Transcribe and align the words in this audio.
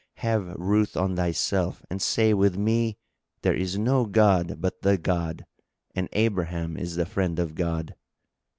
Have 0.25 0.47
ruth 0.55 0.97
on 0.97 1.15
thyself 1.15 1.83
and 1.87 2.01
say 2.01 2.33
with 2.33 2.57
me:—There 2.57 3.53
is 3.53 3.77
no 3.77 4.07
god 4.07 4.59
but 4.59 4.81
the 4.81 4.97
God 4.97 5.45
and 5.93 6.09
Abraham 6.13 6.75
is 6.75 6.95
the 6.95 7.05
Friend 7.05 7.37
of 7.37 7.53
God!" 7.53 7.93